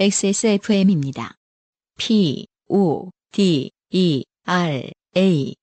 [0.00, 1.34] XSFM입니다.
[1.98, 5.54] P, O, D, E, R, A.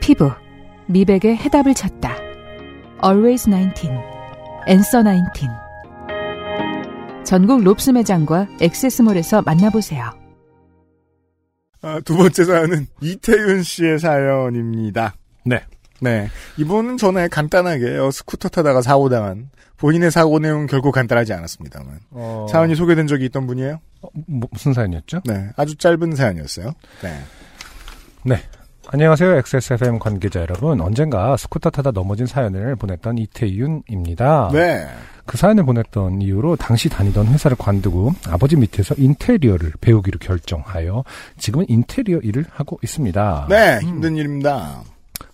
[0.00, 0.30] 피부,
[0.86, 2.16] 미백의 해답을 찾다.
[3.04, 3.90] Always 19,
[4.66, 5.48] Answer 19.
[7.26, 10.10] 전국 롭스 매장과 엑세스몰에서 만나보세요.
[11.82, 15.14] 아, 두 번째 사연은 이태윤 씨의 사연입니다.
[15.44, 15.62] 네.
[16.00, 16.28] 네.
[16.56, 22.74] 이분은 전에 간단하게 어, 스쿠터 타다가 사고당한 본인의 사고 내용은 결코 간단하지 않았습니다만 어, 사연이
[22.74, 23.80] 소개된 적이 있던 분이에요.
[24.02, 25.20] 어, 뭐, 무슨 사연이었죠?
[25.24, 25.50] 네.
[25.56, 26.72] 아주 짧은 사연이었어요.
[27.02, 27.20] 네.
[28.24, 28.42] 네.
[28.90, 29.36] 안녕하세요.
[29.36, 30.80] XSFM 관계자 여러분.
[30.80, 34.50] 언젠가 스쿠터 타다 넘어진 사연을 보냈던 이태윤입니다.
[34.52, 34.88] 네.
[35.26, 41.04] 그 사연을 보냈던 이유로 당시 다니던 회사를 관두고 아버지 밑에서 인테리어를 배우기로 결정하여
[41.36, 43.46] 지금은 인테리어 일을 하고 있습니다.
[43.50, 43.78] 네.
[43.82, 44.82] 힘든 일입니다.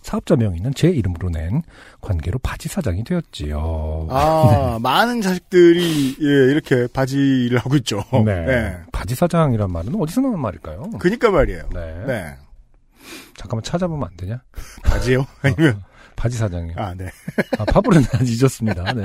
[0.01, 1.61] 사업자 명의는 제 이름으로 낸
[2.01, 4.07] 관계로 바지 사장이 되었지요.
[4.09, 8.03] 아, 많은 자식들이 예, 이렇게 바지 일을 하고 있죠.
[8.25, 8.77] 네.
[8.91, 10.91] 바지 사장이란 말은 어디서 나온 말일까요?
[10.99, 11.69] 그니까 말이에요.
[11.73, 12.03] 네.
[12.05, 12.35] 네.
[13.35, 14.41] 잠깐만 찾아보면 안 되냐?
[14.83, 15.25] 바지요?
[15.41, 15.83] 아니면
[16.15, 16.75] 바지 사장이요.
[16.77, 17.09] 아, 네.
[17.59, 18.93] 아, 파브르는 잊었습니다.
[18.93, 19.03] 네.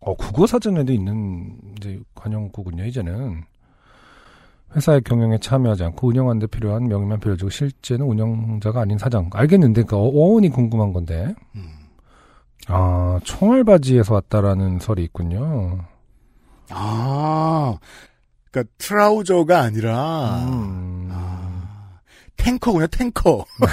[0.00, 2.84] 어, 국어 사전에도 있는 이제 관용구군요.
[2.86, 3.44] 이제는
[4.76, 9.28] 회사의 경영에 참여하지 않고 운영하는 데 필요한 명의만 빌려주고 실제는 운영자가 아닌 사장.
[9.32, 11.34] 알겠는데 그 어원이 궁금한 건데.
[11.56, 11.68] 음.
[12.68, 15.80] 아, 총알 바지에서 왔다라는 설이 있군요.
[16.70, 17.78] 아,
[18.50, 21.08] 그러니까 트라우저가 아니라 음.
[21.10, 21.98] 아,
[22.36, 23.44] 탱커군요, 탱커.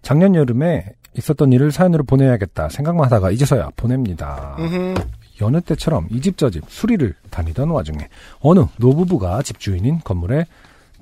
[0.00, 0.86] 작년 여름에
[1.18, 4.56] 있었던 일을 사연으로 보내야겠다 생각만 하다가 이제서야 보냅니다.
[4.58, 4.94] 음흠.
[5.40, 8.08] 여느 때처럼 이 집 저 집 수리를 다니던 와중에
[8.40, 10.46] 어느 노부부가 집주인인 건물에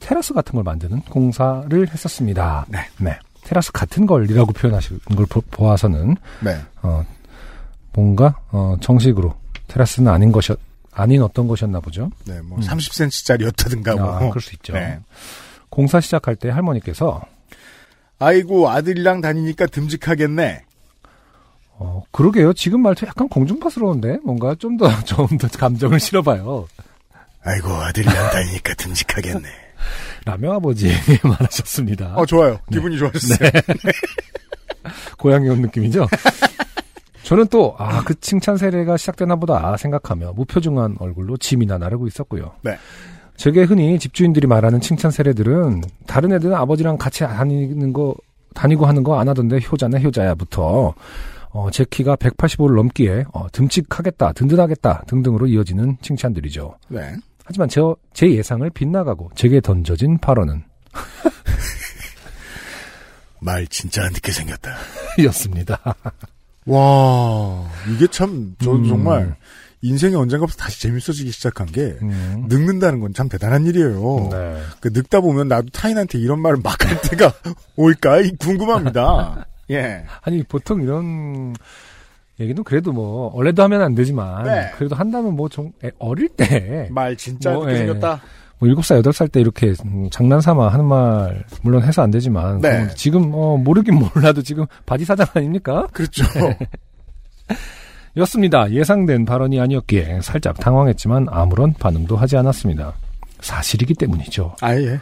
[0.00, 2.66] 테라스 같은 걸 만드는 공사를 했었습니다.
[2.68, 3.18] 네.
[3.44, 6.60] 테라스 같은 걸이라고 표현하신 걸 보, 보아서는 네.
[6.82, 7.04] 어,
[7.94, 9.34] 뭔가 어, 정식으로
[9.68, 10.54] 테라스는 아닌 것이
[10.92, 12.10] 아닌 어떤 것이었나 보죠.
[12.26, 12.62] 네, 뭐 음.
[12.62, 14.16] 30cm짜리였다든가 뭐.
[14.16, 14.72] 아, 그럴 수 있죠.
[14.74, 14.98] 네.
[15.70, 17.22] 공사 시작할 때 할머니께서
[18.18, 20.64] 아이고 아들이랑 다니니까 듬직하겠네.
[21.78, 22.52] 어, 그러게요.
[22.54, 26.66] 지금 말투 약간 공중파스러운데 뭔가 좀 더 좀 더 감정을 실어봐요.
[27.44, 29.48] 아이고 아들이랑 다니니까 듬직하겠네.
[30.24, 30.90] 라며 아버지
[31.22, 32.14] 말하셨습니다.
[32.16, 32.58] 어 좋아요.
[32.72, 33.50] 기분이 좋아졌어요.
[35.18, 36.06] 고향에 온 느낌이죠?
[37.24, 42.52] 저는 또, 아, 그 칭찬 세례가 시작되나 보다 생각하며 무표정한 얼굴로 짐이나 나르고 있었고요.
[42.62, 42.76] 네.
[43.36, 48.14] 제게 흔히 집주인들이 말하는 칭찬 세례들은 다른 애들은 아버지랑 같이 다니는 거,
[48.54, 50.94] 다니고 하는 거 안 하던데 효자네 효자야부터
[51.56, 56.76] 어, 제 키가 185를 넘기에 어, 듬직하겠다, 든든하겠다 등등으로 이어지는 칭찬들이죠.
[56.88, 57.14] 네.
[57.46, 57.80] 하지만 제,
[58.12, 60.64] 제 예상을 빗나가고 제게 던져진 발언은
[63.40, 64.76] 말 진짜 늦게 생겼다.
[65.18, 65.80] 이었습니다.
[66.66, 68.88] 와 이게 참저 음.
[68.88, 69.36] 정말
[69.82, 72.46] 인생이 언젠가부터 다시 재밌어지기 시작한 게 음.
[72.48, 74.28] 늙는다는 건 참 대단한 일이에요.
[74.32, 74.60] 네.
[74.80, 77.32] 그 늙다 보면 나도 타인한테 이런 말을 막 할 때가
[77.76, 79.46] 올까 이 궁금합니다.
[79.70, 80.04] 예.
[80.22, 81.54] 아니 보통 이런
[82.38, 84.70] 얘기는 그래도 뭐 원래도 하면 안 되지만 네.
[84.76, 87.78] 그래도 한다면 뭐 좀 어릴 때 말 진짜 뭐, 예.
[87.78, 88.20] 생겼다.
[88.58, 92.10] 뭐 일곱 살 여덟 살 때 이렇게 음, 장난 삼아 하는 말 물론 해서 안
[92.10, 92.88] 되지만 네.
[92.94, 95.86] 지금 어 모르긴 몰라도 지금 바지 사장 아닙니까?
[95.92, 96.24] 그렇죠.
[98.16, 98.70] 였습니다.
[98.70, 102.94] 예상된 발언이 아니었기에 살짝 당황했지만 아무런 반응도 하지 않았습니다.
[103.40, 104.56] 사실이기 때문이죠.
[104.62, 104.98] 아 예.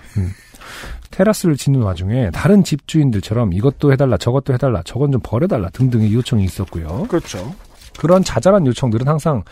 [1.11, 7.07] 테라스를 짓는 와중에 다른 집주인들처럼 이것도 해달라 저것도 해달라 저건 좀 버려달라 등등의 요청이 있었고요.
[7.09, 7.55] 그렇죠.
[7.99, 9.43] 그런 자잘한 요청들은 항상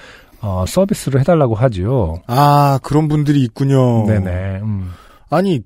[0.40, 2.22] 어, 서비스를 해달라고 하지요.
[2.26, 4.06] 아 그런 분들이 있군요.
[4.06, 4.60] 네네.
[4.62, 4.90] 음.
[5.30, 5.62] 아니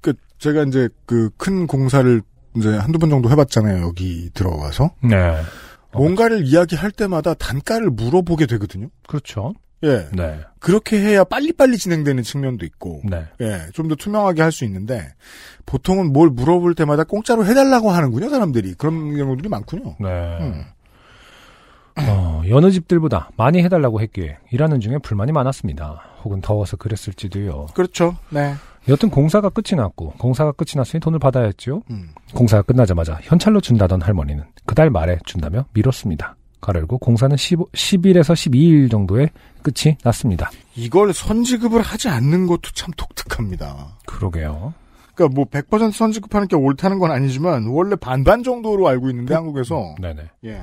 [0.00, 2.22] 그 제가 이제 그 큰 공사를
[2.56, 3.82] 이제 한두 번 정도 해봤잖아요.
[3.84, 5.16] 여기 들어와서 네.
[5.92, 8.88] 어, 뭔가를 이야기할 때마다 단가를 물어보게 되거든요.
[9.08, 9.54] 그렇죠.
[9.84, 10.06] 예.
[10.12, 10.40] 네.
[10.60, 13.24] 그렇게 해야 빨리빨리 진행되는 측면도 있고, 네.
[13.40, 15.12] 예, 좀 더 투명하게 할 수 있는데,
[15.66, 18.74] 보통은 뭘 물어볼 때마다 공짜로 해달라고 하는군요, 사람들이.
[18.74, 19.96] 그런 경우들이 많군요.
[20.00, 20.38] 네.
[20.40, 20.64] 음.
[21.98, 26.02] 어, 여느 집들보다 많이 해달라고 했기에 일하는 중에 불만이 많았습니다.
[26.24, 27.66] 혹은 더워서 그랬을지도요.
[27.74, 28.16] 그렇죠.
[28.30, 28.54] 네.
[28.88, 31.82] 여튼 공사가 끝이 났고 공사가 끝이 났으니 돈을 받아야 했죠.
[31.90, 32.10] 음.
[32.34, 36.34] 공사가 끝나자마자 현찰로 준다던 할머니는 그달 말에 준다며 미뤘습니다.
[36.62, 39.28] 가르고 공사는 15, 10일에서 12일 정도에
[39.62, 40.50] 끝이 났습니다.
[40.74, 43.98] 이걸 선지급을 하지 않는 것도 참 독특합니다.
[44.06, 44.72] 그러게요.
[45.14, 50.22] 그러니까 뭐 100% 선지급하는 게 옳다는 건 아니지만 원래 반반 정도로 알고 있는데 한국에서 네네.
[50.46, 50.62] 예.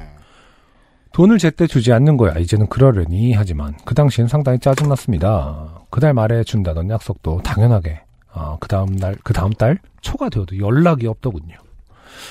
[1.11, 2.37] 돈을 제때 주지 않는 거야.
[2.37, 5.83] 이제는 그러려니 하지만 그 당시엔 상당히 짜증났습니다.
[5.89, 8.01] 그달 말에 준다던 약속도 당연하게
[8.31, 11.55] 어, 그 다음 날, 그 다음 달 초가 되어도 연락이 없더군요.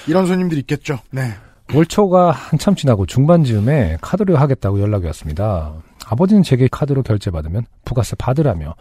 [0.07, 0.99] 이런 손님들이 있겠죠.
[1.11, 1.35] 네.
[1.75, 5.75] 월초가 한참 지나고 중반 즈음에 카드로 하겠다고 연락이 왔습니다.
[6.07, 8.75] 아버지는 제게 카드로 결제받으면 부가세 받으라며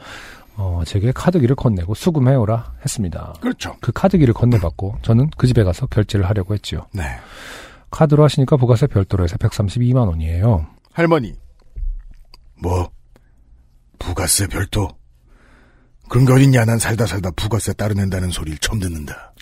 [0.55, 3.33] 어, 제게 카드기를 건네고 수금해오라 했습니다.
[3.41, 3.75] 그렇죠.
[3.81, 6.87] 그 카드기를 건네받고 저는 그 집에 가서 결제를 하려고 했지요.
[6.93, 7.03] 네.
[7.91, 10.65] 카드로 하시니까 부가세 별도로 해서 132만 원이에요.
[10.93, 11.33] 할머니.
[12.61, 12.89] 뭐?
[13.99, 14.89] 부가세 별도?
[16.09, 16.65] 그런 게 어딨냐.
[16.65, 19.33] 난 살다 살다 부가세 따르낸다는 소리를 처음 듣는다.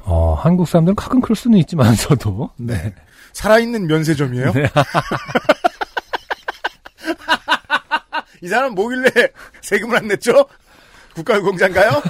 [0.00, 2.94] 어, 한국 사람들은 가끔 그럴 수는 있지만서도 네.
[3.32, 4.52] 살아있는 면세점이에요?
[4.52, 4.68] 네.
[8.42, 9.08] 이 사람 뭐길래
[9.62, 10.44] 세금을 안 냈죠?
[11.14, 12.02] 국가유공자인가요?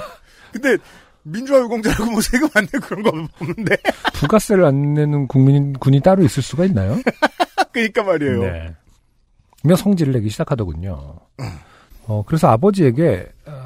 [0.51, 0.77] 근데
[1.23, 3.09] 민주화유공자라고 뭐 세금 안 내고 그런 거
[3.39, 3.77] 없는데?
[4.13, 6.99] 부가세를 안 내는 국민 군이 따로 있을 수가 있나요?
[7.71, 8.41] 그니까 말이에요.
[8.41, 8.75] 네.
[9.63, 11.19] 며 성질을 내기 시작하더군요.
[12.07, 13.64] 어, 그래서 아버지에게 어,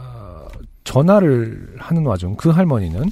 [0.89, 3.11] 전화를 하는 와중 그 할머니는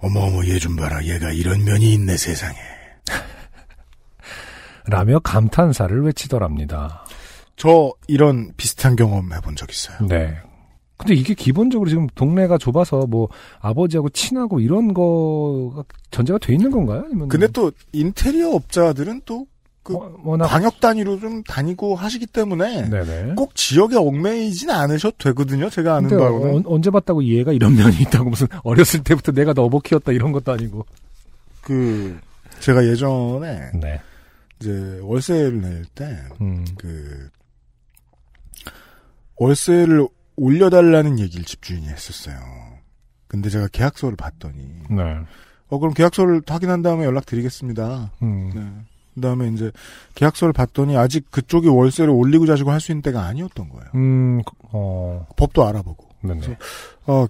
[0.00, 1.04] 어머어머 얘 좀 봐라.
[1.04, 2.56] 얘가 이런 면이 있네 세상에.
[4.88, 7.04] 라며 감탄사를 외치더랍니다.
[7.56, 9.98] 저 이런 비슷한 경험 해본 적 있어요.
[10.08, 10.34] 네.
[10.96, 13.28] 근데 이게 기본적으로 지금 동네가 좁아서 뭐
[13.60, 17.02] 아버지하고 친하고 이런 거가 전제가 돼 있는 건가요?
[17.04, 19.46] 아니면 근데 또 인테리어 업자들은 또
[19.88, 23.34] 그 워- 워낙 광역 단위로 좀 다니고 하시기 때문에 네네.
[23.34, 25.68] 꼭 지역에 얽매이진 않으셔도 되거든요.
[25.70, 26.56] 제가 아는 바로는.
[26.58, 30.52] 어, 언제 봤다고 얘가 이런 면이 있다고 무슨 어렸을 때부터 내가 너버 키웠다 이런 것도
[30.52, 30.84] 아니고.
[31.62, 32.18] 그
[32.60, 34.00] 제가 예전에 네.
[34.60, 36.64] 이제 월세를 낼때 음.
[36.76, 37.28] 그
[39.36, 40.06] 월세를
[40.36, 42.36] 올려달라는 얘기를 집주인이 했었어요.
[43.26, 45.02] 근데 제가 계약서를 봤더니 네.
[45.68, 48.12] 어 그럼 계약서를 확인한 다음에 연락드리겠습니다.
[48.22, 48.50] 음.
[48.54, 48.62] 네.
[49.20, 49.70] 그다음에 이제
[50.14, 53.86] 계약서를 봤더니 아직 그쪽이 월세를 올리고 자시고 할 수 있는 때가 아니었던 거예요.
[53.94, 54.40] 음.
[54.72, 55.26] 어.
[55.36, 56.06] 법도 알아보고.
[56.22, 56.56] 네네.
[57.06, 57.26] 어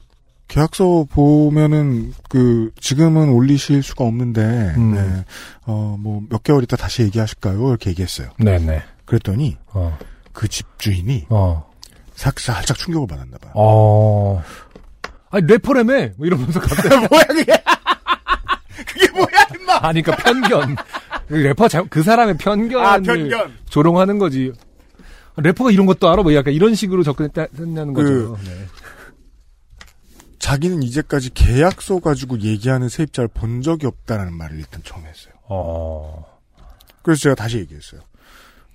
[0.49, 4.40] 계약서 보면은 그 지금은 올리실 수가 없는데
[4.76, 4.94] 음.
[4.94, 5.25] 네.
[5.67, 7.69] 어뭐 몇 개월 있다 다시 얘기하실까요?
[7.69, 8.31] 이렇게 얘기했어요.
[8.38, 8.82] 네네.
[9.05, 9.96] 그랬더니 어.
[10.32, 11.69] 그 집주인이 어.
[12.14, 13.52] 살- 살짝 충격을 받았나 봐요.
[13.55, 14.43] 어.
[15.31, 17.52] 아니 래퍼라며 뭐 이러면서 갑자기 뭐야 그게?
[18.87, 19.79] 그게 뭐야 임마?
[19.82, 20.76] 아니 그러니까 편견.
[21.28, 23.54] 래퍼 자, 그 사람의 편견을 아 편견.
[23.69, 24.52] 조롱하는 거지.
[25.36, 26.22] 래퍼가 이런 것도 알아?
[26.22, 28.02] 뭐 약간 이런 식으로 접근했다는 그-
[28.32, 28.38] 거죠.
[28.44, 28.66] 네.
[30.38, 35.34] 자기는 이제까지 계약서 가지고 얘기하는 세입자를 본 적이 없다라는 말을 일단 처음 했어요.
[35.48, 36.25] 어.
[37.02, 38.00] 그래서 제가 다시 얘기했어요.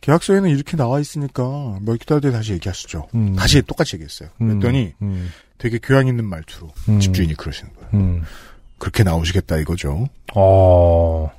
[0.01, 1.43] 계약서에는 이렇게 나와 있으니까
[1.81, 3.07] 몇 달 뒤에 다시 얘기하시죠.
[3.15, 3.35] 음.
[3.35, 4.29] 다시 똑같이 얘기했어요.
[4.41, 6.99] 음, 그랬더니 음, 되게 교양 있는 말투로 음.
[6.99, 7.89] 집주인이 그러시는 거예요.
[7.93, 8.23] 음.
[8.77, 10.07] 그렇게 나오시겠다 이거죠.
[10.35, 11.31] 어.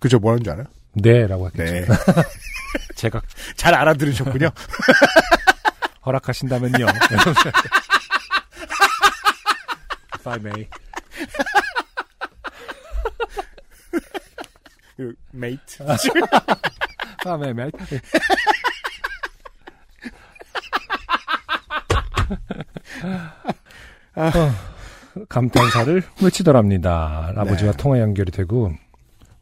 [0.00, 0.18] 그죠?
[0.18, 0.66] 뭐라는 줄 알아요?
[0.94, 1.72] 네라고 했겠죠.
[1.72, 1.86] 네.
[2.96, 3.20] 제가
[3.56, 4.50] 잘 알아들으셨군요.
[6.04, 6.86] 허락하신다면요.
[10.14, 10.68] If I may.
[14.96, 15.82] 그, mate.
[15.82, 18.00] If I may, mate.
[24.16, 24.30] 어,
[25.28, 27.32] 감탄사를 외치더랍니다.
[27.36, 27.76] 아버지와 네.
[27.76, 28.72] 통화 연결이 되고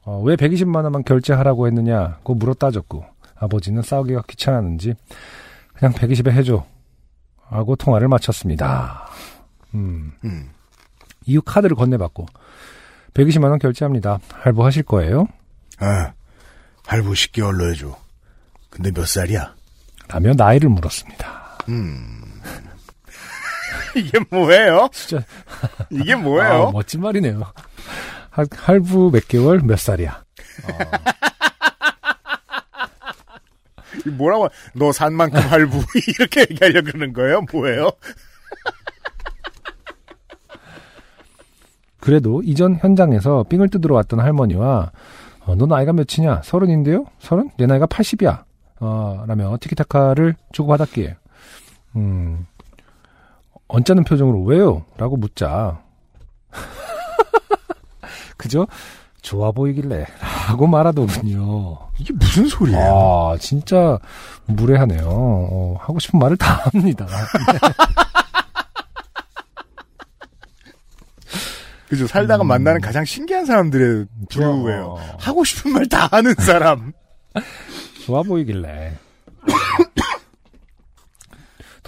[0.09, 3.05] 어, 왜 120만 원만 결제하라고 했느냐고 물어 따졌고
[3.37, 4.95] 아버지는 싸우기가 귀찮았는지
[5.75, 6.65] 그냥 120에 해줘
[7.47, 9.07] 하고 통화를 마쳤습니다.
[9.75, 10.49] 음, 음.
[11.27, 12.25] 이후 카드를 건네받고
[13.13, 14.19] 120만 원 결제합니다.
[14.33, 15.27] 할부하실 거예요?
[15.79, 16.13] 아,
[16.87, 17.95] 할부 10개월로 해줘.
[18.71, 19.55] 근데 몇 살이야?
[20.09, 21.59] 라며 나이를 물었습니다.
[21.69, 22.41] 음.
[23.95, 24.89] 이게 뭐예요?
[24.91, 25.23] 진짜
[25.91, 26.69] 이게 뭐예요?
[26.69, 27.43] 아, 멋진 말이네요.
[28.39, 30.23] 할, 할부 몇 개월 몇 살이야?
[33.99, 35.79] 이게 뭐라고, 너 산 만큼 할부.
[36.19, 37.41] 이렇게 얘기하려고 그러는 거예요?
[37.53, 37.91] 뭐예요?
[42.01, 44.93] 그래도 이전 현장에서 삥을 뜯으러 왔던 할머니와
[45.47, 46.43] 어, 너 나이가 몇이냐?
[46.45, 47.07] 서른인데요?
[47.19, 47.51] 서른?
[47.59, 48.45] 내 나이가 80이야.
[48.81, 51.17] 어, 라며 티키타카를 주고받았기에
[51.97, 52.47] 음,
[53.67, 54.85] 언짢은 표정으로 왜요?
[54.97, 55.83] 라고 묻자
[58.49, 58.67] 그죠?
[59.21, 60.07] 좋아 보이길래
[60.49, 61.79] 라고 말하더군요.
[61.99, 62.81] 이게 무슨 소리예요?
[63.35, 63.99] 아, 진짜
[64.47, 65.03] 무례하네요.
[65.07, 67.07] 어, 하고 싶은 말을 다 합니다.
[71.89, 72.07] 그죠?
[72.07, 74.87] 살다가 만나는 가장 신기한 사람들의 부류예요.
[74.99, 75.17] 어.
[75.19, 76.93] 하고 싶은 말 다 하는 사람.
[78.05, 78.95] 좋아 보이길래.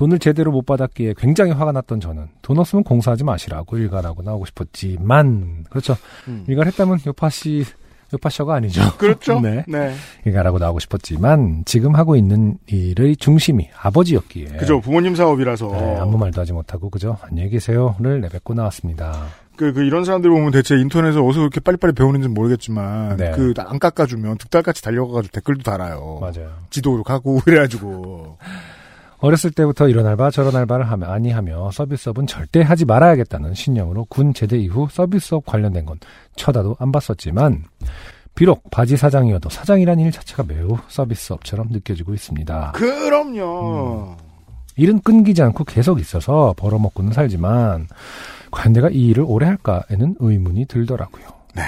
[0.00, 5.66] 돈을 제대로 못 받았기에 굉장히 화가 났던 저는 돈 없으면 공사하지 마시라고 일가라고 나오고 싶었지만
[5.68, 5.94] 그렇죠
[6.26, 6.46] 음.
[6.48, 7.66] 일가를 했다면 요파 씨
[8.14, 8.80] 요파셔가 아니죠.
[8.96, 9.38] 그렇죠.
[9.40, 9.62] 네.
[9.68, 9.94] 네.
[10.26, 14.80] 이가라고 나오고 싶었지만 지금 하고 있는 일의 중심이 아버지였기에 그죠.
[14.80, 15.68] 부모님 사업이라서.
[15.68, 19.26] 네, 아무 말도 하지 못하고 그죠 안녕히 계세요를 내뱉고 나왔습니다.
[19.54, 23.32] 그, 그, 이런 사람들 보면 대체 인터넷에서 어디서 그렇게 빨리빨리 배우는지 는 모르겠지만, 네.
[23.32, 26.18] 그, 안 깎아주면 득달같이 달려가가지고 댓글도 달아요.
[26.18, 26.50] 맞아요.
[26.70, 28.38] 지도로 가고, 이래가지고.
[29.20, 34.32] 어렸을 때부터 이런 알바 저런 알바를 하며 아니 하며 서비스업은 절대 하지 말아야겠다는 신념으로 군
[34.32, 35.98] 제대 이후 서비스업 관련된 건
[36.36, 37.64] 쳐다도 안 봤었지만
[38.34, 42.72] 비록 바지 사장이어도 사장이란 일 자체가 매우 서비스업처럼 느껴지고 있습니다.
[42.72, 44.16] 그럼요.
[44.76, 47.88] 일은 끊기지 않고 계속 있어서 벌어먹고는 살지만
[48.50, 51.24] 과연 내가 이 일을 오래 할까에는 의문이 들더라고요.
[51.54, 51.62] 네.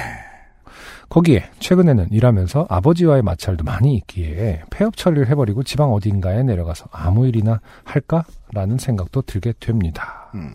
[1.12, 7.61] 거기에 최근에는 일하면서 아버지와의 마찰도 많이 있기에 폐업 처리를 해버리고 지방 어딘가에 내려가서 아무 일이나
[7.85, 10.31] 할까라는 생각도 들게 됩니다.
[10.35, 10.54] 음.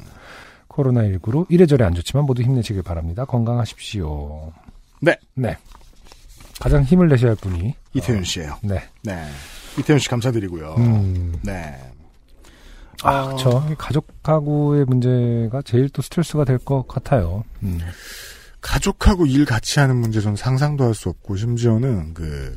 [0.70, 3.24] 코로나19로 이래저래 안 좋지만 모두 힘내시길 바랍니다.
[3.26, 4.52] 건강하십시오.
[5.00, 5.16] 네.
[5.36, 5.56] 네.
[6.60, 8.82] 가장 힘을 내셔야 할 분이 이태윤 씨예요 네.
[9.04, 9.26] 네.
[9.78, 10.74] 이태윤 씨 감사드리고요.
[10.80, 11.36] 음.
[11.44, 11.76] 네.
[13.04, 13.36] 아, 어.
[13.36, 17.44] 저 가족하고의 문제가 제일 또 스트레스가 될 것 같아요.
[17.62, 17.78] 음.
[18.62, 22.56] 가족하고 일 같이 하는 문제 전 상상도 할 수 없고 심지어는 그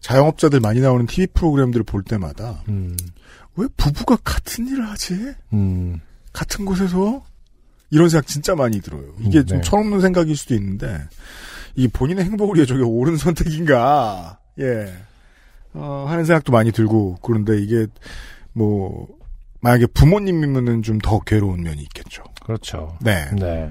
[0.00, 2.96] 자영업자들 많이 나오는 TV 프로그램들을 볼 때마다 음.
[3.56, 5.34] 왜 부부가 같은 일을 하지?
[5.52, 6.00] 음.
[6.32, 7.24] 같은 곳에서
[7.90, 9.04] 이런 생각 진짜 많이 들어요.
[9.20, 9.62] 이게 음, 좀 네.
[9.64, 11.00] 철없는 생각일 수도 있는데
[11.74, 14.38] 이 본인의 행복을 위해 저게 옳은 선택인가?
[14.58, 14.92] 예.
[15.74, 17.86] 어, 하는 생각도 많이 들고 그런데 이게
[18.52, 19.08] 뭐
[19.60, 22.22] 만약에 부모님이면은 좀 더 괴로운 면이 있겠죠.
[22.44, 22.96] 그렇죠.
[23.00, 23.28] 네.
[23.34, 23.70] 네.